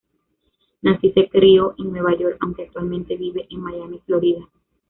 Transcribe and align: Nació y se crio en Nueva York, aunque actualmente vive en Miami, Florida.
Nació 0.81 1.09
y 1.09 1.13
se 1.13 1.29
crio 1.29 1.75
en 1.77 1.91
Nueva 1.91 2.17
York, 2.17 2.37
aunque 2.39 2.63
actualmente 2.63 3.15
vive 3.17 3.45
en 3.51 3.61
Miami, 3.61 3.99
Florida. 4.07 4.49